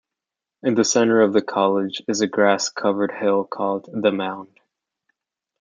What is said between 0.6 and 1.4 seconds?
In the centre of